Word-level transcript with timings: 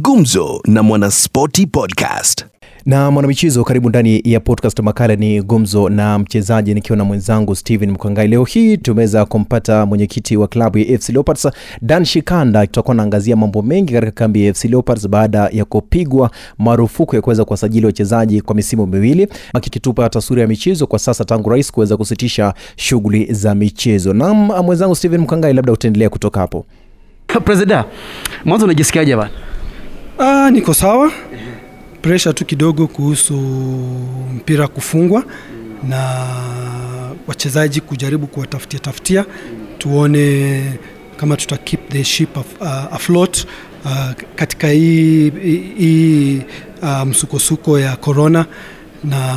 Gumzo 0.00 0.60
na 0.66 0.82
Mwanaspoti 0.82 1.66
Podcast. 1.66 2.44
na 2.86 3.10
mwanamichezo 3.10 3.64
karibu 3.64 3.88
ndani 3.88 4.20
ya 4.24 4.40
podcast. 4.40 4.80
Makala 4.80 5.16
ni 5.16 5.42
gumzo 5.42 5.88
na 5.88 6.18
mchezaji 6.18 6.74
nikiwa 6.74 6.98
na 6.98 7.04
mwenzangu 7.04 7.54
steven 7.56 7.90
Mkangai. 7.90 8.28
leo 8.28 8.44
hii 8.44 8.76
tumeweza 8.76 9.24
kumpata 9.24 9.86
mwenyekiti 9.86 10.36
wa 10.36 10.48
klabu 10.48 10.78
ya 10.78 10.98
fc 10.98 11.08
leopards 11.08 11.48
dan 11.82 12.04
shikanda. 12.04 12.66
Tutakuwa 12.66 12.94
naangazia 12.94 13.36
mambo 13.36 13.62
mengi 13.62 13.92
katika 13.92 14.12
kambi 14.12 14.46
ya 14.46 14.54
fc 14.54 14.64
leopards 14.64 15.08
baada 15.08 15.48
ya 15.52 15.64
kupigwa 15.64 16.30
marufuku 16.58 17.14
ya 17.16 17.22
kuweza 17.22 17.44
kuwasajili 17.44 17.86
wachezaji 17.86 18.40
kwa 18.40 18.54
misimu 18.54 18.86
miwili 18.86 19.28
akikitupa 19.54 20.08
taswira 20.08 20.42
ya 20.42 20.48
michezo 20.48 20.86
kwa 20.86 20.98
sasa 20.98 21.24
tangu 21.24 21.50
rais 21.50 21.72
kuweza 21.72 21.96
kusitisha 21.96 22.54
shughuli 22.76 23.32
za 23.32 23.54
michezo. 23.54 24.12
Nam 24.12 24.36
mwenzangu 24.64 24.94
steven 24.94 25.20
Mkangai, 25.20 25.52
labda 25.54 25.72
utaendelea 25.72 26.08
kutoka 26.10 26.40
hapo. 26.40 26.64
Presida 27.44 27.84
mwanzo 28.44 28.64
unajisikiaje 28.64 29.16
bana 29.16 29.30
Ah, 30.18 30.50
niko 30.50 30.74
sawa. 30.74 31.12
Presha 32.02 32.32
tu 32.32 32.44
kidogo 32.44 32.86
kuhusu 32.86 33.34
mpira 34.36 34.68
kufungwa 34.68 35.24
na 35.88 36.26
wachezaji 37.26 37.80
kujaribu 37.80 38.26
kuwatafutia 38.26 38.78
tafutia, 38.80 39.24
tuone 39.78 40.62
kama 41.16 41.36
tuta 41.36 41.56
keep 41.56 41.88
the 41.88 42.04
ship 42.04 42.38
af, 42.38 42.46
uh, 42.60 42.94
afloat 42.94 43.46
uh, 43.84 44.10
katika 44.36 44.68
hii, 44.68 45.30
hii 45.78 46.42
uh, 46.82 47.02
msukosuko 47.02 47.78
ya 47.78 47.96
corona 47.96 48.46
na 49.04 49.36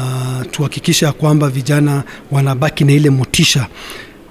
tuhakikisha 0.52 1.12
kwamba 1.12 1.50
vijana 1.50 2.04
wanabaki 2.32 2.84
na 2.86 2.92
ile 2.94 3.10
motisha. 3.10 3.68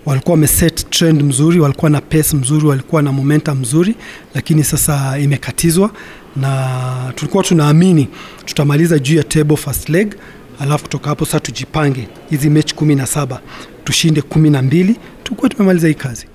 Walikuwa 0.06 0.32
wameset 0.34 0.90
trend 0.90 1.22
mzuri, 1.22 1.60
walikuwa 1.60 1.90
na 1.90 2.00
pace 2.00 2.36
mzuri, 2.36 2.66
walikuwa 2.66 3.02
na 3.02 3.12
momentum 3.12 3.58
mzuri, 3.58 3.94
lakini 4.34 4.64
sasa 4.64 5.18
imekatizwa, 5.18 5.90
na 6.36 7.12
tulikuwa 7.14 7.44
tunaamini 7.44 8.08
tutamaliza 8.44 8.98
juu 8.98 9.16
ya 9.16 9.24
table 9.24 9.56
first 9.56 9.88
leg, 9.88 10.14
alafu 10.60 10.82
kutoka 10.84 11.08
hapo 11.08 11.24
sasa 11.24 11.40
tujipange 11.40 12.08
hizi 12.30 12.50
mechi 12.50 12.74
kumi 12.74 12.94
na 12.94 13.06
saba 13.06 13.40
tushinde 13.84 14.22
kumi 14.22 14.50
na 14.50 14.62
mbili 14.62 14.96
tukuwa 15.24 15.48
tumemaliza 15.48 15.88
hii 15.88 15.94
kazi. 15.94 16.26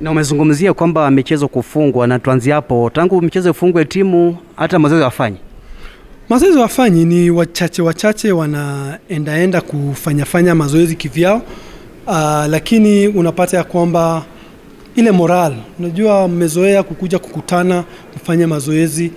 na 0.00 0.10
umezungumzia 0.10 0.74
kwamba 0.74 1.10
michezo 1.10 1.48
kufungwa 1.48 2.06
na 2.06 2.18
tuanzie 2.18 2.52
hapo 2.52 2.90
tangu 2.94 3.22
michezo 3.22 3.50
ifungwe 3.50 3.84
timu 3.84 4.36
hata 4.56 4.78
mazoezi 4.78 5.04
wafanyi 5.04 5.36
Mazoezi 6.28 6.58
wafanyi 6.58 7.04
ni 7.04 7.30
wachache 7.30 7.82
wachache, 7.82 8.32
wanaendaenda 8.32 9.60
kufanyafanya 9.60 10.54
mazoezi 10.54 10.96
kivyao. 10.96 11.42
Uh, 12.06 12.14
lakini 12.48 13.08
unapata 13.08 13.56
ya 13.56 13.64
kwamba 13.64 14.24
ile 14.96 15.10
moral, 15.10 15.54
unajua 15.78 16.28
mmezoea 16.28 16.82
kukuja 16.82 17.18
kukutana 17.18 17.84
mfanye 18.16 18.46
mazoezi 18.46 19.12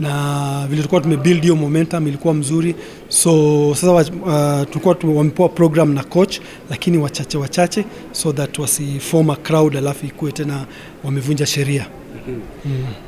na 0.00 0.64
vile 0.68 0.76
tulikuwa 0.76 1.00
tumebuild 1.00 1.42
hiyo 1.42 1.56
momentum 1.56 2.08
ilikuwa 2.08 2.34
mzuri, 2.34 2.74
so 3.08 3.74
sasa 3.74 3.92
uh, 3.92 4.68
tulikuwa 4.70 4.96
wamepewa 5.16 5.48
program 5.48 5.94
na 5.94 6.04
coach, 6.04 6.38
lakini 6.70 6.98
wachache 6.98 7.38
wachache, 7.38 7.84
so 8.12 8.32
that 8.32 8.58
wasiform 8.58 9.30
a 9.30 9.36
crowd 9.36 9.76
alafu 9.76 10.06
ikuwe 10.06 10.32
tena 10.32 10.64
wamevunja 11.04 11.46
sheria. 11.46 11.86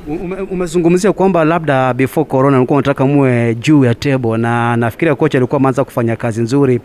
Mm. 0.07 0.47
umezungumzia 0.51 1.13
kwamba 1.13 1.45
labda 1.45 1.93
before 1.93 2.25
corona 2.25 2.57
ulikuwa 2.57 2.77
unataka 2.77 3.05
muwe 3.05 3.55
juu 3.55 3.85
ya 3.85 3.95
table 3.95 4.37
na 4.37 4.75
nafikiria 4.77 5.15
kocha 5.15 5.37
alikuwa 5.37 5.59
ameanza 5.59 5.83
kufanya 5.83 6.15
kazi 6.15 6.41
nzuri. 6.41 6.79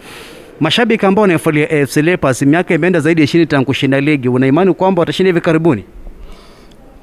Mashabiki 0.60 1.06
ambao 1.06 1.22
wanaifuatilia 1.22 1.70
AFC 1.82 1.96
Leopards 1.96 2.42
miaka 2.42 2.74
imeenda 2.74 3.00
zaidi 3.00 3.20
ya 3.20 3.24
ishirini 3.24 3.46
tangu 3.46 3.64
kushinda 3.66 4.00
ligi. 4.00 4.28
Una 4.28 4.46
imani 4.46 4.74
kwamba 4.74 5.00
watashinda 5.00 5.28
hivi 5.28 5.40
karibuni? 5.40 5.84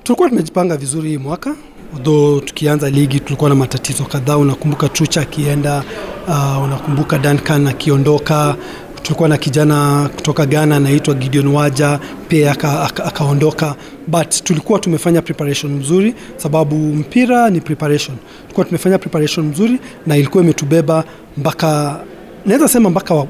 Tulikuwa 0.04 0.30
tumejipanga 0.30 0.78
vizuri 0.78 1.10
hii 1.10 1.18
mwaka 1.18 1.56
though 2.04 2.46
tukianza 2.46 2.90
ligi 2.90 3.20
tulikuwa 3.20 3.50
na 3.50 3.56
matatizo 3.56 4.04
kadhaa. 4.04 4.38
Unakumbuka 4.38 4.90
trucha 4.90 5.22
akienda 5.22 5.84
uh, 6.28 6.64
unakumbuka 6.64 7.18
duncan 7.18 7.68
akiondoka. 7.68 8.56
Tulikuwa 9.04 9.30
na 9.30 9.38
kijana 9.38 10.10
kutoka 10.16 10.46
ghana 10.46 10.76
anaitwa 10.76 11.14
gideon 11.14 11.48
waja 11.48 12.00
pia 12.28 12.52
aka- 12.52 12.84
aka- 12.84 13.06
akaondoka. 13.06 13.76
But 14.08 14.44
tulikuwa 14.44 14.80
tumefanya 14.80 15.22
preparation 15.22 15.72
mzuri 15.74 16.16
sababu 16.38 16.76
mpira 16.76 17.50
ni 17.50 17.62
preparation. 17.62 18.18
Tulikuwa 18.42 18.66
tumefanya 18.66 18.98
preparation 18.98 19.46
mzuri 19.46 19.80
na 20.08 20.18
ilikuwa 20.18 20.44
imetubeba 20.44 21.04
mpaka 21.38 22.00
naweza 22.46 22.68
sema 22.68 22.90
mpaka 22.90 23.26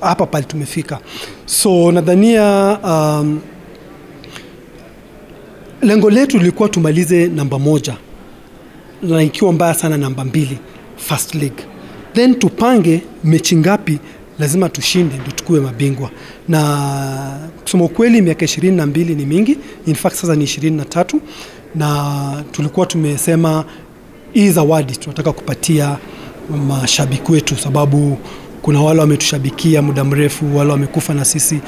hapa 0.00 0.26
pale 0.26 0.44
tumefika. 0.44 0.98
So 1.46 1.92
nadhania 1.92 2.78
um, 2.84 3.40
lengo 5.82 6.10
letu 6.10 6.38
lilikuwa 6.38 6.68
tumalize 6.68 7.26
namba 7.28 7.58
moja 7.58 7.94
na 9.02 9.22
ikiwa 9.22 9.52
mbaya 9.52 9.74
sana 9.74 9.96
namba 9.96 10.24
mbili 10.24 10.58
first 10.96 11.34
league 11.34 11.64
then 12.14 12.34
tupange 12.34 13.00
mechi 13.24 13.56
ngapi 13.56 13.98
lazima 14.38 14.68
tushinde 14.68 15.14
ndio 15.18 15.32
tukuwe 15.32 15.60
mabingwa. 15.60 16.10
Na 16.48 17.38
kusema 17.62 17.84
ukweli 17.84 18.22
miaka 18.22 18.44
ishirini 18.44 18.76
na 18.76 18.86
mbili 18.86 19.14
ni 19.14 19.26
mingi 19.26 19.58
in 19.86 19.94
fact 19.94 20.14
sasa 20.16 20.34
ni 20.36 20.44
ishirini 20.44 20.76
na 20.76 20.84
tatu 20.84 21.20
na 21.74 22.44
tulikuwa 22.52 22.86
tumesema 22.86 23.64
hii 24.32 24.50
zawadi 24.50 24.96
tunataka 24.96 25.32
kupatia 25.32 25.96
mashabiki 26.68 27.32
wetu 27.32 27.56
sababu 27.56 28.18
kuna 28.62 28.80
wale 28.80 29.00
wametushabikia 29.00 29.82
muda 29.82 30.04
mrefu 30.04 30.56
wale 30.56 30.70
wamekufa 30.70 31.14
na 31.14 31.24
sisi 31.24 31.60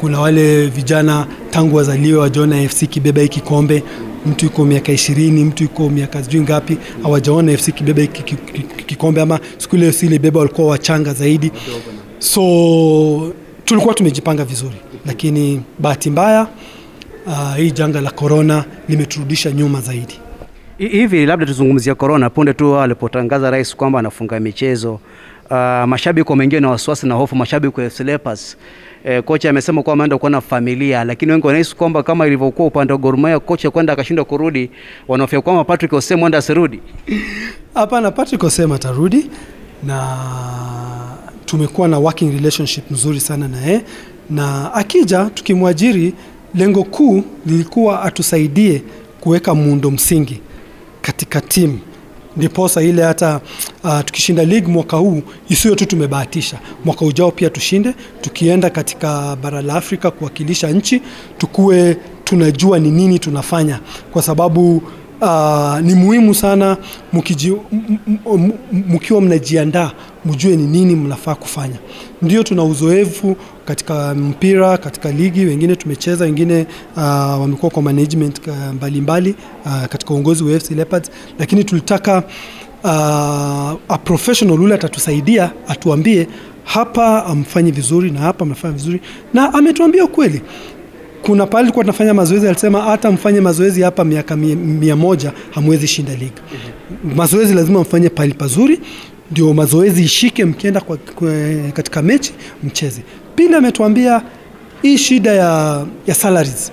kuna 0.00 0.20
wale 0.20 0.66
vijana 0.66 1.26
tangu 1.50 1.76
wazaliwe 1.76 2.18
wajaona 2.18 2.68
fc 2.68 2.84
kibeba 2.88 3.20
hii 3.22 3.28
kikombe 3.28 3.82
mtu 4.26 4.44
yuko 4.44 4.64
miaka 4.64 4.92
ishirini 4.92 5.44
mtu 5.44 5.62
yuko 5.62 5.88
miaka 5.90 6.24
sijui 6.24 6.40
ngapi 6.40 6.78
hawajaona 7.02 7.56
fc 7.56 7.70
kibeba 7.74 8.00
hiki 8.02 8.22
ki- 8.22 8.36
ki- 8.36 8.62
ki- 8.62 8.84
kikombe 8.84 9.20
ama 9.20 9.40
siku 9.58 9.76
ile 9.76 9.92
fc 9.92 10.02
ilibeba 10.02 10.40
walikuwa 10.40 10.68
wachanga 10.68 11.14
zaidi. 11.14 11.52
So 12.18 13.32
tulikuwa 13.64 13.94
tumejipanga 13.94 14.44
vizuri 14.44 14.76
lakini 15.06 15.62
bahati 15.78 16.10
mbaya 16.10 16.46
uh, 17.26 17.56
hii 17.56 17.70
janga 17.70 18.00
la 18.00 18.10
korona 18.10 18.64
limeturudisha 18.88 19.50
nyuma 19.50 19.80
zaidi. 19.80 20.14
Hivi 20.78 21.26
labda 21.26 21.46
tuzungumzia 21.46 21.94
korona, 21.94 22.30
punde 22.30 22.52
tu 22.54 22.76
alipotangaza 22.78 23.50
rais 23.50 23.76
kwamba 23.76 23.98
anafunga 23.98 24.40
michezo 24.40 25.00
uh, 25.50 25.88
mashabiki 25.88 26.30
wameingia 26.30 26.60
na 26.60 26.70
wasiwasi 26.70 27.06
na 27.06 27.14
hofu 27.14 27.36
mashabiki 27.36 27.80
wa 27.80 27.90
Leopards. 28.04 28.56
E, 29.04 29.22
kocha 29.22 29.50
amesema 29.50 29.82
kwamba 29.82 30.04
ameenda 30.04 30.18
kuona 30.18 30.40
familia 30.40 31.04
lakini 31.04 31.32
wengi 31.32 31.46
wanahisi 31.46 31.76
kwamba 31.76 32.02
kama 32.02 32.26
ilivyokuwa 32.26 32.68
upande 32.68 32.92
wa 32.92 32.98
Gor 32.98 33.16
Mahia 33.18 33.40
kocha 33.40 33.70
kwenda 33.70 33.92
akashindwa 33.92 34.24
kurudi 34.24 34.70
wanahofia 35.08 35.40
kwamba 35.40 35.64
Patrick 35.64 35.92
Osem 35.92 36.20
huenda 36.20 36.38
asirudi. 36.38 36.80
Hapana, 37.74 38.10
Patrick 38.10 38.42
Osema 38.42 38.74
atarudi 38.74 39.30
na 39.84 40.16
tumekuwa 41.44 41.88
na 41.88 41.98
working 41.98 42.32
relationship 42.32 42.90
nzuri 42.90 43.20
sana 43.20 43.48
naye, 43.48 43.84
na 44.30 44.74
akija 44.74 45.24
tukimwajiri, 45.34 46.14
lengo 46.54 46.84
kuu 46.84 47.22
lilikuwa 47.46 48.02
atusaidie 48.02 48.82
kuweka 49.20 49.54
muundo 49.54 49.90
msingi 49.90 50.40
katika 51.02 51.40
timu 51.40 51.78
ndiposa 52.36 52.82
ile 52.82 53.02
hata 53.02 53.40
uh, 53.86 54.00
tukishinda 54.04 54.44
league 54.44 54.68
mwaka 54.72 54.96
huu 54.96 55.22
isiyo 55.48 55.74
tu 55.74 55.86
tumebahatisha, 55.86 56.58
mwaka 56.84 57.04
ujao 57.04 57.30
pia 57.30 57.50
tushinde, 57.50 57.94
tukienda 58.20 58.70
katika 58.70 59.36
bara 59.42 59.62
la 59.62 59.74
Afrika 59.74 60.10
kuwakilisha 60.10 60.68
nchi, 60.70 61.02
tukue 61.38 61.96
tunajua 62.24 62.78
ni 62.78 62.90
nini 62.90 63.18
tunafanya, 63.18 63.80
kwa 64.12 64.22
sababu 64.22 64.82
uh, 65.20 65.78
ni 65.80 65.94
muhimu 65.94 66.34
sana 66.34 66.76
mkiwa 68.72 69.20
mnajiandaa 69.20 69.90
mjue 70.24 70.56
ni 70.56 70.62
nini 70.66 70.94
mnafaa 70.96 71.34
kufanya. 71.34 71.76
Ndio 72.22 72.42
tuna 72.42 72.64
uzoefu 72.64 73.36
katika 73.64 74.14
mpira, 74.14 74.78
katika 74.78 75.12
ligi, 75.12 75.44
wengine 75.44 75.76
tumecheza, 75.76 76.24
wengine 76.24 76.66
uh, 76.96 77.02
wamekuwa 77.40 77.70
kwa 77.70 77.82
management 77.82 78.46
uh, 78.46 78.54
mbalimbali 78.74 79.34
uh, 79.66 79.84
katika 79.86 80.14
uongozi 80.14 80.44
wa 80.44 80.60
FC 80.60 80.70
Leopards, 80.70 81.10
lakini 81.38 81.64
tulitaka 81.64 82.22
uh, 82.86 82.92
a 83.88 83.98
professional 84.04 84.60
yule 84.60 84.74
atatusaidia 84.74 85.50
atuambie 85.68 86.26
hapa 86.64 87.24
amfanyi 87.26 87.70
vizuri 87.70 88.10
na 88.10 88.20
hapa 88.20 88.44
amefanya 88.44 88.74
vizuri, 88.74 89.00
na 89.34 89.54
ametuambia 89.54 90.04
ukweli 90.04 90.42
kuna 91.22 91.46
pale 91.46 91.62
tulikuwa 91.62 91.84
tunafanya 91.84 92.14
mazoezi, 92.14 92.48
alisema 92.48 92.82
hata 92.82 93.10
mfanye 93.10 93.40
mazoezi 93.40 93.82
hapa 93.82 94.04
miaka 94.04 94.36
mia, 94.36 94.56
mia 94.56 94.96
moja 94.96 95.32
hamwezi 95.50 95.86
shinda 95.86 96.12
ligi. 96.14 96.32
Mazoezi 97.16 97.54
lazima 97.54 97.80
mfanye 97.80 98.08
pale 98.08 98.34
pazuri, 98.34 98.80
ndio 99.30 99.54
mazoezi 99.54 100.02
ishike, 100.02 100.44
mkienda 100.44 100.80
kwa, 100.80 100.96
kwa, 100.96 101.32
katika 101.72 102.02
mechi 102.02 102.32
mcheze. 102.64 103.02
Pili 103.34 103.54
ametuambia 103.54 104.22
hii 104.82 104.98
shida 104.98 105.30
ya, 105.32 105.84
ya 106.06 106.14
salaries 106.14 106.72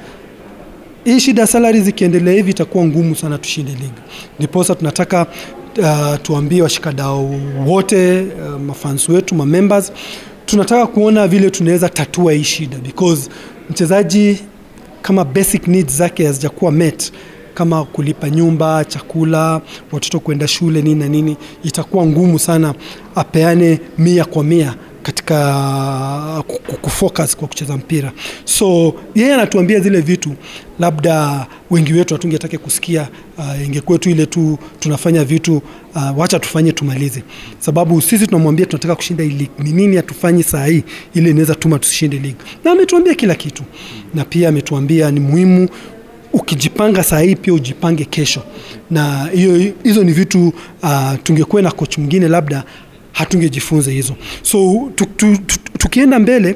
hii 1.06 1.20
shida 1.20 1.42
ya 1.42 1.48
salaries 1.48 1.88
ikiendelea 1.88 2.34
hivi 2.34 2.52
itakuwa 2.52 2.86
ngumu 2.86 3.16
sana 3.16 3.38
tushinde 3.38 3.72
ligi. 3.72 3.92
Ndiposa 4.40 4.76
tunataka 4.76 5.28
uh, 5.80 6.16
tuambie 6.22 6.62
washikadau 6.62 7.36
wote 7.68 8.22
uh, 8.22 8.62
mafans 8.62 9.10
wetu 9.10 9.36
ma 9.36 9.46
members, 9.46 9.92
tunataka 10.46 10.88
kuona 10.88 11.28
vile 11.28 11.50
tunaweza 11.50 11.90
tatua 11.90 12.34
hii 12.34 12.44
shida 12.44 12.78
because 12.78 13.30
mchezaji 13.70 14.40
kama 15.02 15.26
basic 15.26 15.68
needs 15.68 15.98
zake 15.98 16.26
hazijakuwa 16.26 16.72
met 16.72 17.12
kama 17.54 17.86
kulipa 17.86 18.30
nyumba, 18.30 18.86
chakula, 18.86 19.62
watoto 19.92 20.20
kwenda 20.20 20.48
shule, 20.48 20.82
nini 20.82 21.00
na 21.00 21.08
nini, 21.08 21.38
itakuwa 21.64 22.06
ngumu 22.06 22.40
sana 22.40 22.74
apeane 23.16 23.80
mia 23.98 24.26
kwa 24.26 24.44
mia 24.44 24.76
katika 25.04 26.44
ku- 26.48 26.78
kufocus 26.78 27.36
kwa 27.38 27.48
kucheza 27.48 27.78
mpira. 27.78 28.12
So 28.46 28.94
yeye 29.16 29.34
anatuambia 29.34 29.80
zile 29.80 30.02
vitu 30.02 30.36
labda 30.80 31.46
wengi 31.72 31.94
wetu 31.94 32.14
hatungetake 32.14 32.58
kusikia. 32.58 33.08
Uh, 33.38 33.66
ingekuwa 33.68 33.98
tu 34.00 34.10
ile 34.10 34.26
tu 34.26 34.58
tunafanya 34.80 35.24
vitu 35.24 35.62
uh, 35.96 36.18
wacha 36.18 36.40
tufanye 36.40 36.72
tumalize, 36.72 37.24
sababu 37.60 38.02
sisi 38.02 38.28
tunamwambia 38.28 38.66
tunataka 38.66 38.96
kushinda 38.96 39.24
hii 39.24 39.30
league. 39.30 39.50
Ni 39.60 39.72
nini 39.72 39.96
hatufanyi 39.96 40.44
saa 40.44 40.66
hii 40.66 40.84
ile 41.14 41.30
inaweza 41.30 41.56
tuma 41.56 41.80
tusishinde 41.80 42.18
league, 42.20 42.40
na 42.64 42.72
ametuambia 42.72 43.16
kila 43.16 43.36
kitu, 43.36 43.64
na 44.14 44.26
pia 44.26 44.50
ametuambia 44.50 45.12
ni 45.12 45.20
muhimu 45.20 45.70
ukijipanga 46.34 47.04
saa 47.04 47.20
hii 47.20 47.36
pia 47.36 47.54
ujipange 47.54 48.06
kesho, 48.06 48.42
na 48.92 49.26
hiyo 49.34 49.74
hizo 49.84 50.04
ni 50.04 50.12
vitu 50.12 50.54
uh, 50.84 51.14
tungekuwa 51.24 51.62
na 51.62 51.72
coach 51.72 51.98
mwingine 51.98 52.28
labda 52.28 52.64
hatungejifunza 53.14 53.92
hizo. 53.92 54.16
So 54.42 54.90
tu, 54.96 55.06
tu, 55.06 55.38
tu, 55.38 55.60
tukienda 55.78 56.20
mbele 56.20 56.56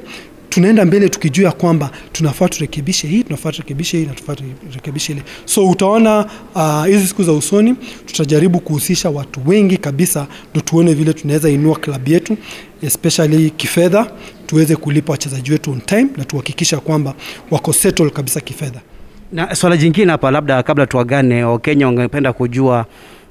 tunaenda 0.50 0.86
mbele 0.86 1.10
tukijua 1.10 1.52
kwamba 1.52 1.90
tunafaa 2.12 2.48
turekebishe 2.48 3.08
hii, 3.08 3.24
tunafaa 3.24 3.52
turekebishe 3.52 3.98
hii 3.98 4.06
na 4.06 4.14
tunafaa 4.14 4.36
turekebishe 4.70 5.14
ile. 5.14 5.22
So 5.46 5.70
utaona 5.70 6.26
ah, 6.56 6.86
hizi 6.86 6.98
uh, 7.04 7.08
siku 7.08 7.24
za 7.24 7.34
usoni 7.34 7.76
tutajaribu 8.06 8.60
kuhusisha 8.60 9.10
watu 9.10 9.40
wengi 9.46 9.78
kabisa, 9.78 10.28
ndo 10.52 10.62
tuone 10.62 10.94
vile 10.94 11.14
tunaweza 11.14 11.50
inua 11.50 11.76
klabu 11.80 12.10
yetu 12.10 12.38
especially 12.82 13.50
kifedha, 13.50 14.12
tuweze 14.46 14.76
kulipa 14.76 15.12
wachezaji 15.12 15.52
wetu 15.52 15.72
on 15.72 15.82
time 15.82 16.08
na 16.18 16.26
tuhakikisha 16.26 16.78
kwamba 16.80 17.14
wako 17.52 17.74
settle 17.74 18.10
kabisa 18.10 18.40
kifedha. 18.42 18.82
Na 19.34 19.56
swala 19.56 19.78
jingine 19.78 20.12
hapa, 20.12 20.32
labda 20.32 20.64
kabla 20.64 20.86
tuagane, 20.88 21.44
Wakenya 21.44 21.86
wangependa 21.88 22.34
kujua 22.34 22.86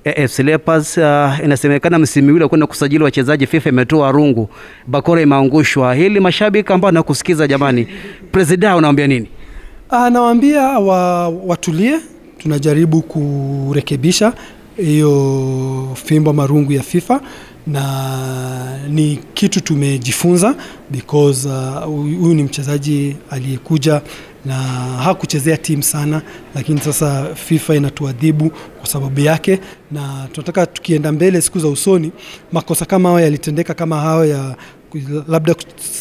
AFC 0.07 0.39
Leopards 0.39 0.97
uh, 0.99 1.45
inasemekana 1.45 1.99
msimu 1.99 2.35
ule 2.35 2.49
kwenda 2.49 2.67
kusajili 2.67 3.05
wachezaji, 3.05 3.47
FIFA 3.47 3.69
imetoa 3.69 4.13
rungu, 4.13 4.49
bakora 4.87 5.23
imeangushwa. 5.23 5.95
Hili 5.95 6.21
mashabiki 6.21 6.73
ambao 6.73 6.91
nakusikiza, 6.91 7.47
jamani, 7.47 7.87
presida 8.33 8.77
unawambia 8.77 9.07
nini? 9.07 9.29
anawambia 9.91 10.63
wa, 10.63 11.29
watulie, 11.29 11.99
tunajaribu 12.39 13.03
kurekebisha 13.03 14.33
hiyo 14.77 15.89
fimbo 16.05 16.33
marungu 16.33 16.73
ya 16.73 16.83
FIFA 16.83 17.21
na 17.67 17.83
ni 18.89 19.19
kitu 19.35 19.61
tumejifunza 19.61 20.55
because 20.91 21.49
uh, 21.49 21.85
huyu 21.85 22.35
ni 22.35 22.43
mchezaji 22.43 23.17
aliyekuja 23.31 24.01
na 24.47 24.55
hakuchezea 25.03 25.57
timu 25.57 25.83
sana, 25.83 26.23
lakini 26.55 26.81
sasa 26.81 27.35
FIFA 27.35 27.75
inatuadhibu 27.75 28.51
kwa 28.51 28.87
sababu 28.87 29.21
yake, 29.21 29.61
na 29.93 30.29
tunataka 30.33 30.67
tukienda 30.67 31.13
mbele 31.13 31.41
siku 31.41 31.59
za 31.59 31.69
usoni, 31.69 32.13
makosa 32.53 32.85
kama 32.85 33.09
hayo 33.09 33.21
yalitendeka 33.21 33.75
kama 33.75 34.01
hayo 34.01 34.25
ya 34.25 34.57
labda 35.29 35.55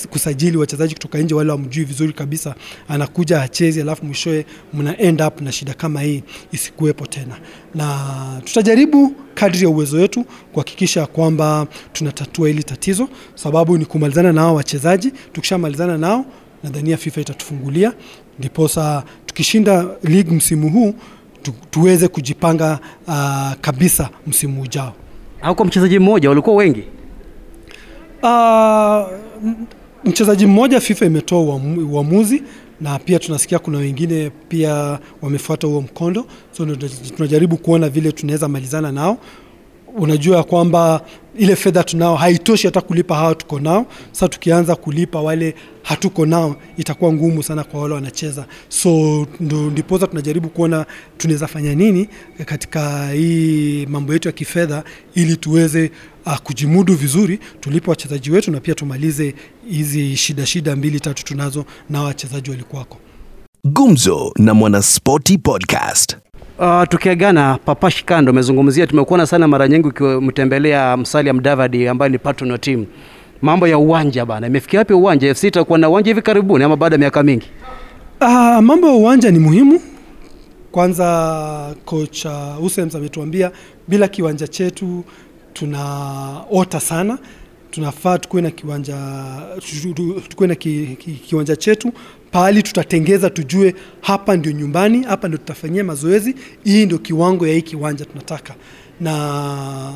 kusajili 0.09 0.57
wachezaji 0.57 0.93
kutoka 0.93 1.17
nje 1.17 1.35
wale 1.35 1.51
wamjui 1.51 1.83
vizuri 1.85 2.13
kabisa, 2.13 2.55
anakuja 2.87 3.39
hachezi, 3.39 3.81
alafu 3.81 4.05
mwishowe 4.05 4.45
mna 4.73 4.97
end 4.97 5.21
up 5.21 5.41
na 5.41 5.51
shida 5.51 5.73
kama 5.73 6.01
hii 6.01 6.23
isikuwepo 6.51 7.05
tena, 7.07 7.35
na 7.75 8.41
tutajaribu 8.45 9.15
kadri 9.33 9.61
ya 9.63 9.69
uwezo 9.69 9.97
wetu 9.97 10.25
kuhakikisha 10.53 11.05
kwamba 11.05 11.67
tunatatua 11.93 12.47
hili 12.47 12.63
tatizo, 12.63 13.07
sababu 13.35 13.77
ni 13.77 13.85
kumalizana 13.85 14.33
na 14.33 14.41
hao 14.41 14.55
wachezaji. 14.55 15.11
Tukishamalizana 15.33 15.97
nao, 15.97 16.25
nadhania 16.65 16.97
FIFA 16.97 17.21
itatufungulia, 17.21 17.93
ndiposa 18.39 19.03
tukishinda 19.25 19.85
ligi 20.03 20.31
msimu 20.31 20.69
huu 20.69 20.93
tu, 21.43 21.53
tuweze 21.71 22.07
kujipanga 22.07 22.79
uh, 23.07 23.51
kabisa 23.61 24.09
msimu 24.27 24.61
ujao. 24.61 24.93
Au 25.41 25.55
kwa 25.55 25.65
mchezaji 25.65 25.99
mmoja, 25.99 26.29
walikuwa 26.29 26.55
wengi? 26.55 26.83
Uh, 28.23 29.07
mchezaji 30.03 30.45
mmoja 30.45 30.79
FIFA 30.79 31.05
imetoa 31.05 31.59
uamuzi 31.91 32.43
na 32.81 32.99
pia 32.99 33.19
tunasikia 33.19 33.59
kuna 33.59 33.77
wengine 33.77 34.31
pia 34.49 34.99
wamefuata 35.21 35.67
huo 35.67 35.81
mkondo, 35.81 36.25
so 36.51 36.65
tunajaribu 37.15 37.57
kuona 37.57 37.89
vile 37.89 38.11
tunaweza 38.11 38.47
malizana 38.47 38.91
nao. 38.91 39.17
Unajua 39.97 40.43
kwamba 40.43 41.01
ile 41.37 41.55
fedha 41.55 41.83
tunao 41.83 42.15
haitoshi 42.15 42.67
hata 42.67 42.81
kulipa 42.81 43.15
hawa 43.15 43.35
tuko 43.35 43.59
nao. 43.59 43.85
Sasa 44.11 44.27
tukianza 44.27 44.75
kulipa 44.75 45.21
wale 45.21 45.55
hatuko 45.83 46.25
nao 46.25 46.55
itakuwa 46.77 47.13
ngumu 47.13 47.43
sana 47.43 47.63
kwa 47.63 47.81
wale 47.81 47.93
wanacheza, 47.93 48.45
so 48.69 49.27
ndo 49.39 49.57
ndiposa 49.69 50.07
tunajaribu 50.07 50.49
kuona 50.49 50.85
tunaweza 51.17 51.47
fanya 51.47 51.75
nini 51.75 52.09
katika 52.45 53.09
hii 53.11 53.85
mambo 53.85 54.13
yetu 54.13 54.27
ya 54.27 54.31
kifedha 54.31 54.83
ili 55.15 55.37
tuweze 55.37 55.91
uh, 56.25 56.37
kujimudu 56.37 56.93
vizuri, 56.95 57.39
tulipe 57.59 57.89
wachezaji 57.89 58.31
wetu 58.31 58.51
na 58.51 58.59
pia 58.59 58.75
tumalize 58.75 59.35
hizi 59.69 60.17
shida 60.17 60.45
shida 60.45 60.75
mbili 60.75 60.99
tatu 60.99 61.25
tunazo 61.25 61.65
na 61.89 62.01
wachezaji 62.01 62.49
walikuwako. 62.49 62.97
Gumzo 63.65 64.31
na 64.39 64.53
Mwanaspoti 64.53 65.37
Podcast. 65.37 66.17
Uh, 66.59 66.83
tukiagana 66.89 67.57
Papa 67.65 67.91
Shikando 67.91 68.29
amezungumzia, 68.29 68.87
tumekuona 68.87 69.27
sana 69.27 69.47
mara 69.47 69.67
nyingi 69.67 69.87
ukimtembelea 69.87 70.97
Musalia 70.97 71.33
Mudavadi 71.33 71.87
ambaye 71.87 72.11
ni 72.11 72.17
patron 72.17 72.51
wa 72.51 72.57
timu. 72.57 72.85
Mambo 73.41 73.67
ya 73.67 73.77
uwanja 73.77 74.25
bana, 74.25 74.47
imefikia 74.47 74.79
wapi 74.79 74.93
uwanja? 74.93 75.35
FC 75.35 75.43
itakuwa 75.43 75.77
na 75.79 75.89
uwanja 75.89 76.09
hivi 76.09 76.21
karibuni 76.21 76.63
ama 76.63 76.75
baada 76.77 76.95
ya 76.95 76.99
miaka 76.99 77.23
mingi? 77.23 77.45
Uh, 78.21 78.27
mambo 78.61 78.87
ya 78.87 78.93
uwanja 78.93 79.31
ni 79.31 79.39
muhimu. 79.39 79.81
Kwanza 80.71 81.75
kocha 81.85 82.55
uh, 82.59 82.65
Usems 82.65 82.95
ametuambia 82.95 83.51
bila 83.87 84.07
kiwanja 84.07 84.47
chetu 84.47 85.03
tunaota 85.53 86.79
sana, 86.79 87.17
tunafaa 87.71 88.17
tukuwe 88.17 88.41
na 88.41 88.51
kiwanja 88.51 88.95
tu- 89.81 89.93
tu- 89.93 90.21
tukuwe 90.29 90.47
na 90.47 90.55
ki, 90.55 90.97
ki, 90.99 91.11
kiwanja 91.11 91.55
chetu 91.55 91.91
pahali 92.35 92.63
tutatengeza, 92.63 93.29
tujue 93.29 93.75
hapa 94.01 94.35
ndio 94.37 94.51
nyumbani, 94.51 95.03
hapa 95.03 95.27
ndio 95.27 95.37
tutafanyia 95.37 95.83
mazoezi, 95.83 96.35
hii 96.63 96.85
ndio 96.85 96.97
kiwango 96.97 97.47
ya 97.47 97.53
hii 97.53 97.61
kiwanja 97.61 98.05
tunataka. 98.05 98.55
Na 99.01 99.93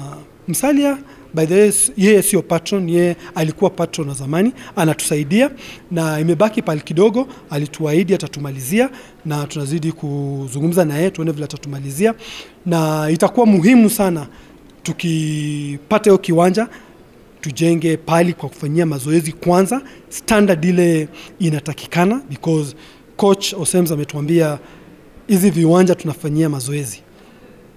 Msalia 0.47 0.97
by 1.33 1.45
the 1.45 1.61
way, 1.61 1.71
yeye 1.97 2.21
sio 2.21 2.41
patron, 2.41 2.89
yeye 2.89 3.15
alikuwa 3.35 3.69
patron 3.69 4.07
wa 4.09 4.13
zamani, 4.15 4.53
anatusaidia 4.75 5.49
na 5.91 6.19
imebaki 6.19 6.61
pale 6.61 6.81
kidogo. 6.81 7.27
Alituahidi 7.49 8.13
atatumalizia, 8.13 8.89
na 9.25 9.47
tunazidi 9.47 9.91
kuzungumza 9.91 10.85
na 10.85 10.97
yeye 10.97 11.09
tuone 11.11 11.31
vile 11.31 11.45
atatumalizia, 11.45 12.13
na 12.65 13.09
itakuwa 13.09 13.45
muhimu 13.45 13.89
sana 13.89 14.27
tukipata 14.83 16.03
hiyo 16.09 16.17
kiwanja 16.17 16.67
tujenge 17.41 17.97
pali 17.97 18.33
kwa 18.33 18.49
kufanyia 18.49 18.85
mazoezi 18.85 19.31
kwanza, 19.31 19.81
standard 20.09 20.65
ile 20.65 21.07
inatakikana, 21.39 22.21
because 22.29 22.75
coach 23.17 23.53
Osems 23.53 23.91
ametuambia 23.91 24.59
hizi 25.27 25.49
viwanja 25.49 25.95
tunafanyia 25.95 26.49
mazoezi, 26.49 27.01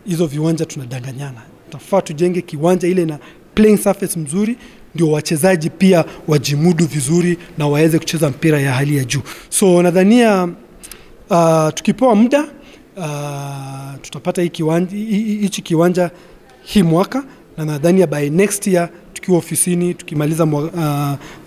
hizo 0.06 0.26
viwanja 0.26 0.64
tunadanganyana. 0.64 1.42
Tafaa 1.70 2.00
tujenge 2.02 2.40
kiwanja 2.42 2.88
ile 2.88 3.04
na 3.04 3.18
playing 3.54 3.76
surface 3.78 4.18
mzuri, 4.20 4.56
ndio 4.94 5.10
wachezaji 5.10 5.70
pia 5.70 6.04
wajimudu 6.28 6.86
vizuri 6.86 7.38
na 7.58 7.66
waweze 7.66 7.98
kucheza 7.98 8.30
mpira 8.30 8.60
ya 8.60 8.72
hali 8.72 8.96
ya 8.96 9.04
juu. 9.04 9.20
So 9.48 9.82
nadhania 9.82 10.48
uh, 11.30 11.68
tukipewa 11.74 12.14
muda 12.14 12.44
uh, 12.96 14.00
tutapata 14.02 14.42
hichi 14.42 15.62
kiwanja 15.62 16.10
hii 16.62 16.82
mwaka 16.82 17.24
na 17.56 17.64
nadhania 17.64 18.06
by 18.06 18.30
next 18.30 18.66
year 18.66 18.88
tukiwa 19.22 19.38
ofisini 19.38 19.94
tukimaliza 19.94 20.44
uh, 20.44 20.64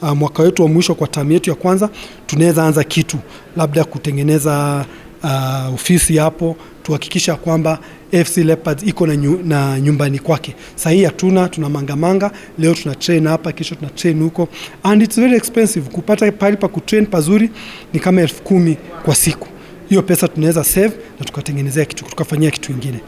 uh, 0.01 0.09
mwaka 0.17 0.43
wetu 0.43 0.63
wa 0.63 0.69
mwisho 0.69 0.95
kwa 0.95 1.07
tamu 1.07 1.31
yetu 1.31 1.49
ya 1.49 1.55
kwanza 1.55 1.89
tunaweza 2.25 2.63
anza 2.65 2.83
kitu 2.83 3.17
labda 3.57 3.83
kutengeneza 3.83 4.85
uh, 5.23 5.73
ofisi 5.73 6.17
hapo 6.17 6.55
tuhakikisha 6.83 7.35
kwamba 7.35 7.79
FC 8.25 8.37
Leopards 8.37 8.83
iko 8.83 9.07
na, 9.07 9.15
nyu, 9.15 9.39
na 9.45 9.79
nyumbani 9.79 10.19
kwake. 10.19 10.55
Sahii 10.75 11.03
hatuna, 11.03 11.49
tuna 11.49 11.69
mangamanga. 11.69 12.31
Leo 12.59 12.73
tuna 12.73 12.95
train 12.95 13.27
hapa, 13.27 13.51
kesho 13.51 13.75
tuna 13.75 13.89
train 13.89 14.23
huko, 14.23 14.47
and 14.83 15.01
it's 15.01 15.19
very 15.19 15.35
expensive. 15.37 15.89
Kupata 15.89 16.31
pahali 16.31 16.57
pa 16.57 16.67
kutrain 16.67 17.05
pazuri 17.05 17.49
ni 17.93 17.99
kama 17.99 18.21
elfu 18.21 18.41
kumi 18.43 18.77
kwa 19.05 19.15
siku. 19.15 19.47
Hiyo 19.89 20.01
pesa 20.01 20.27
tunaweza 20.27 20.63
save 20.63 20.91
na 21.19 21.25
tukatengenezea 21.25 21.85
kitu, 21.85 22.05
tukafanyia 22.05 22.51
kitu 22.51 22.71
kingine. 22.73 22.99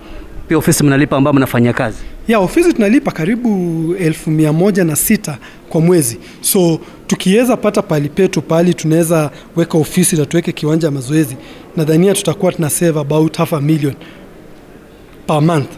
Pia 0.47 0.57
ofisi 0.57 0.83
mnalipa 0.83 1.17
ambao 1.17 1.33
mnafanyia 1.33 1.73
kazi. 1.73 1.97
Ya 2.27 2.39
ofisi 2.39 2.73
tunalipa 2.73 3.11
karibu 3.11 3.49
elfu 3.99 4.31
mia 4.31 4.53
moja 4.53 4.83
na 4.83 4.95
sita 4.95 5.37
kwa 5.69 5.81
mwezi, 5.81 6.19
so 6.41 6.79
tukiweza 7.07 7.57
pata 7.57 7.81
pahali 7.81 8.09
petu 8.09 8.41
pahali 8.41 8.73
tunaweza 8.73 9.31
weka 9.55 9.77
ofisi 9.77 10.15
na 10.17 10.25
tuweke 10.25 10.51
kiwanja 10.51 10.87
ya 10.87 10.91
mazoezi, 10.91 11.37
nadhania 11.77 12.13
tutakuwa 12.13 12.51
tuna 12.51 12.69
save 12.69 12.99
about 12.99 13.37
half 13.37 13.53
a 13.53 13.61
million 13.61 13.93
per 15.27 15.41
month, 15.41 15.69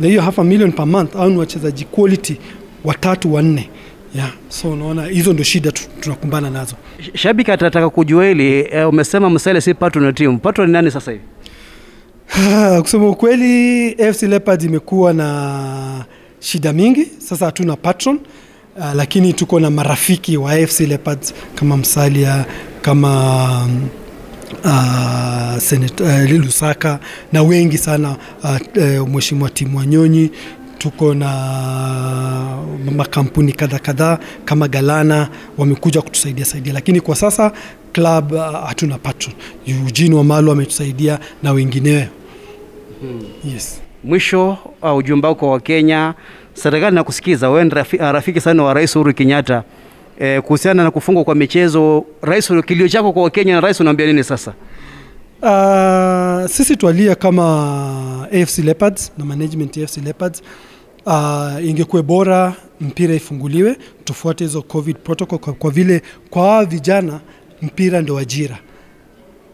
na 0.00 0.06
hiyo 0.06 0.22
half 0.22 0.38
a 0.38 0.44
million 0.44 0.72
per 0.72 0.86
month 0.86 1.16
au 1.16 1.30
ni 1.30 1.36
wachezaji 1.38 1.84
quality 1.84 2.36
watatu 2.84 3.34
wanne. 3.34 3.70
Yeah, 4.14 4.30
so 4.48 4.70
unaona 4.70 5.06
hizo 5.06 5.32
ndio 5.32 5.44
shida 5.44 5.72
tunakumbana 6.00 6.50
nazo. 6.50 6.74
Shabiki 7.14 7.50
atataka 7.52 7.90
kujua 7.90 8.26
hili 8.26 8.68
e, 8.70 8.84
umesema 8.84 9.30
Msele 9.30 9.60
si 9.60 9.74
patron 9.74 10.04
ya 10.04 10.12
timu. 10.12 10.38
Patron 10.38 10.66
ni 10.66 10.72
nani 10.72 10.90
sasa 10.90 11.10
hivi? 11.12 11.24
Kusema 12.82 13.08
ukweli, 13.08 13.88
AFC 14.02 14.22
Leopards 14.22 14.64
imekuwa 14.64 15.12
na 15.12 16.04
shida 16.40 16.72
mingi. 16.72 17.06
Sasa 17.18 17.46
hatuna 17.46 17.76
patron 17.76 18.18
uh, 18.76 18.94
lakini 18.94 19.32
tuko 19.32 19.60
na 19.60 19.70
marafiki 19.70 20.36
wa 20.36 20.52
AFC 20.52 20.80
Leopards 20.80 21.34
kama 21.54 21.76
Msalia 21.76 22.44
kama 22.82 23.68
uh, 24.64 25.58
Senet, 25.58 26.00
uh, 26.00 26.30
Lusaka 26.30 26.98
na 27.32 27.42
wengi 27.42 27.78
sana 27.78 28.16
uh, 28.44 28.56
uh, 29.00 29.08
Mheshimiwa 29.08 29.50
Timu 29.50 29.78
Wanyonyi 29.78 30.30
tuko 30.78 31.14
na 31.14 31.30
makampuni 32.96 33.52
kadha 33.52 33.78
kadhaa 33.78 34.18
kama 34.44 34.68
Galana 34.68 35.28
wamekuja 35.58 36.02
kutusaidia 36.02 36.44
saidia, 36.44 36.72
lakini 36.72 37.00
kwa 37.00 37.16
sasa 37.16 37.52
club 37.96 38.32
uh, 38.32 38.68
hatuna 38.68 38.98
patron. 38.98 39.34
Eugene 39.66 40.14
Wamalu 40.14 40.50
ametusaidia 40.52 41.18
na 41.42 41.52
wengineo. 41.52 42.06
Yes. 43.54 43.80
Mwisho 44.04 44.58
uh, 44.82 44.96
ujumbe 44.96 45.28
wako 45.28 45.50
wa 45.50 45.60
Kenya, 45.60 46.14
serikali 46.54 46.94
nakusikiza 46.94 47.50
wewe 47.50 47.68
rafi, 47.68 47.96
uh, 47.96 48.02
rafiki 48.10 48.40
sana 48.40 48.62
wa 48.62 48.74
Rais 48.74 48.96
Uhuru 48.96 49.14
Kenyatta 49.14 49.62
e, 50.18 50.40
kuhusiana 50.40 50.84
na 50.84 50.90
kufungwa 50.90 51.24
kwa 51.24 51.34
michezo. 51.34 52.04
Rais, 52.22 52.52
kilio 52.66 52.88
chako 52.88 53.12
kwa 53.12 53.22
Wakenya 53.22 53.54
na 53.54 53.60
rais 53.60 53.80
unaambia 53.80 54.06
nini 54.06 54.24
sasa? 54.24 54.52
Uh, 55.42 56.50
sisi 56.50 56.76
twalia 56.76 57.14
kama 57.14 58.28
AFC 58.32 58.58
Leopards 58.58 59.12
na 59.18 59.24
management 59.24 59.76
ya 59.76 59.84
AFC 59.84 59.96
Leopards 60.04 60.42
uh, 61.06 61.64
ingekuwa 61.64 62.02
bora 62.02 62.54
mpira 62.80 63.14
ifunguliwe, 63.14 63.76
tufuate 64.04 64.44
hizo 64.44 64.62
covid 64.62 64.96
protocol 64.96 65.38
kwa, 65.38 65.52
kwa 65.52 65.70
vile 65.70 66.02
kwa 66.30 66.64
vijana 66.64 67.20
mpira 67.62 68.02
ndio 68.02 68.18
ajira. 68.18 68.58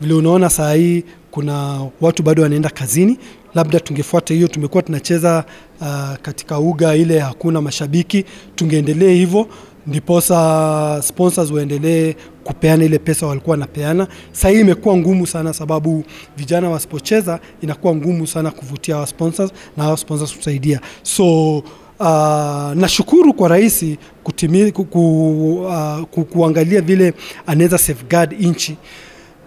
Vile 0.01 0.15
unaona 0.15 0.51
saa 0.51 0.75
hii 0.75 1.05
kuna 1.31 1.81
watu 2.01 2.23
bado 2.23 2.43
wanaenda 2.43 2.71
kazini, 2.71 3.19
labda 3.55 3.81
tungefuata 3.81 4.35
hiyo. 4.35 4.49
Tumekuwa 4.49 4.83
tunacheza 4.83 5.45
uh, 5.81 6.15
katika 6.23 6.59
uga 6.59 6.95
ile 6.97 7.19
hakuna 7.19 7.61
mashabiki, 7.61 8.25
tungeendelee 8.55 9.15
hivyo 9.15 9.49
ndiposa 9.87 11.01
sponsors 11.03 11.51
waendelee 11.51 12.15
kupeana 12.45 12.85
ile 12.85 12.99
pesa 12.99 13.27
walikuwa 13.27 13.55
wanapeana. 13.55 14.09
Sasa 14.33 14.49
hii 14.49 14.61
imekuwa 14.61 14.97
ngumu 14.97 15.27
sana, 15.27 15.53
sababu 15.53 16.05
vijana 16.37 16.71
wasipocheza 16.71 17.41
inakuwa 17.63 17.95
ngumu 17.97 18.27
sana 18.27 18.51
kuvutia 18.51 18.95
hawa 18.95 19.07
sponsors 19.07 19.51
na 19.77 19.85
hawa 19.85 19.97
sponsors 19.97 20.37
kusaidia. 20.37 20.81
So 21.03 21.63
uh, 22.03 22.75
nashukuru 22.81 23.35
kwa 23.35 23.49
rais 23.49 23.85
kutimi, 24.23 24.73
ku, 24.73 24.83
uh, 24.83 26.01
ku, 26.11 26.25
kuangalia 26.25 26.81
vile 26.81 27.15
anaweza 27.47 27.79
safeguard 27.79 28.33
nchi 28.41 28.77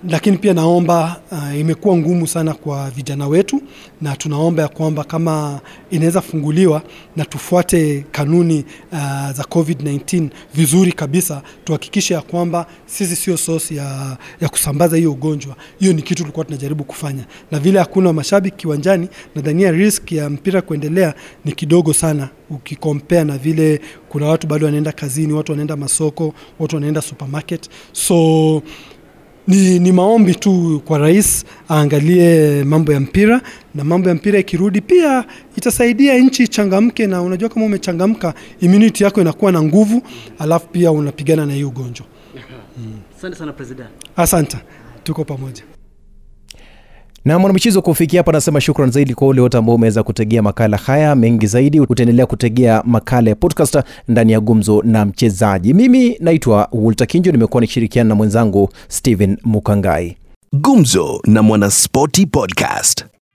lakini 0.09 0.37
pia 0.37 0.53
naomba 0.53 1.21
uh, 1.31 1.59
imekuwa 1.59 1.97
ngumu 1.97 2.27
sana 2.27 2.53
kwa 2.53 2.89
vijana 2.89 3.27
wetu, 3.27 3.61
na 4.01 4.15
tunaomba 4.15 4.63
ya 4.63 4.67
kwamba 4.69 5.03
kama 5.03 5.59
inaweza 5.91 6.21
funguliwa 6.21 6.81
na 7.15 7.25
tufuate 7.25 8.05
kanuni 8.11 8.65
uh, 8.91 8.97
za 9.31 9.43
COVID-19 9.49 10.27
vizuri 10.53 10.91
kabisa, 10.91 11.41
tuhakikishe 11.63 12.13
ya 12.13 12.21
kwamba 12.21 12.65
sisi 12.85 13.15
sio 13.15 13.37
source 13.37 13.75
ya, 13.75 14.17
ya 14.41 14.49
kusambaza 14.49 14.97
hiyo 14.97 15.11
ugonjwa. 15.11 15.55
Hiyo 15.79 15.93
ni 15.93 16.01
kitu 16.01 16.15
tulikuwa 16.23 16.45
tunajaribu 16.45 16.83
kufanya, 16.83 17.25
na 17.51 17.59
vile 17.59 17.79
hakuna 17.79 18.13
mashabiki 18.13 18.57
kiwanjani, 18.57 19.09
nadhania 19.35 19.71
risk 19.71 20.11
ya 20.11 20.29
mpira 20.29 20.61
kuendelea 20.61 21.13
ni 21.45 21.51
kidogo 21.51 21.93
sana 21.93 22.29
ukikompea 22.49 23.23
na 23.23 23.37
vile 23.37 23.81
kuna 24.09 24.25
watu 24.25 24.47
bado 24.47 24.65
wanaenda 24.65 24.91
kazini, 24.91 25.33
watu 25.33 25.51
wanaenda 25.51 25.75
masoko, 25.75 26.33
watu 26.59 26.75
wanaenda 26.75 27.01
supermarket 27.01 27.69
so 27.91 28.61
ni, 29.47 29.79
ni 29.79 29.91
maombi 29.91 30.35
tu 30.35 30.81
kwa 30.85 30.97
rais 30.97 31.45
aangalie 31.69 32.63
mambo 32.63 32.93
ya 32.93 32.99
mpira 32.99 33.41
na 33.75 33.83
mambo 33.83 34.09
ya 34.09 34.15
mpira 34.15 34.39
ikirudi 34.39 34.81
pia 34.81 35.25
itasaidia 35.57 36.17
nchi 36.17 36.43
ichangamke, 36.43 37.07
na 37.07 37.21
unajua 37.21 37.49
kama 37.49 37.65
umechangamka 37.65 38.33
immunity 38.61 39.03
yako 39.03 39.21
inakuwa 39.21 39.51
na 39.51 39.61
nguvu, 39.63 40.01
alafu 40.39 40.67
pia 40.67 40.91
unapigana 40.91 41.45
na 41.45 41.53
hii 41.53 41.63
ugonjwa. 41.63 42.05
Asante 43.17 43.35
sana 43.37 43.53
president. 43.53 43.89
Asante, 44.15 44.57
tuko 45.03 45.23
pamoja. 45.25 45.63
Na 47.25 47.39
mwanamichezo 47.39 47.81
kufikia 47.81 48.19
hapa 48.19 48.31
anasema 48.31 48.61
shukran 48.61 48.91
zaidi 48.91 49.13
kwa 49.15 49.27
ule 49.27 49.41
wote 49.41 49.57
ambao 49.57 49.75
umeweza 49.75 50.03
kutegea 50.03 50.41
makala 50.41 50.77
haya. 50.77 51.15
Mengi 51.15 51.47
zaidi 51.47 51.79
utaendelea 51.79 52.25
kutegea 52.25 52.83
makala 52.85 53.29
ya 53.29 53.35
podcast 53.35 53.79
ndani 54.07 54.31
ya 54.31 54.39
gumzo 54.39 54.81
na 54.85 55.05
mchezaji. 55.05 55.73
Mimi 55.73 56.17
naitwa 56.19 56.69
walter 56.71 57.07
kinjo 57.07 57.31
nimekuwa 57.31 57.61
nikishirikiana 57.61 58.07
na 58.09 58.15
mwenzangu 58.15 58.69
stephen 58.87 59.37
mukangai. 59.43 60.17
Gumzo 60.53 61.21
na 61.27 61.43
Mwanaspoti 61.43 62.25
Podcast. 62.25 63.05